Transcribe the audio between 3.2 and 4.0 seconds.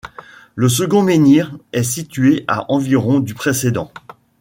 précédent.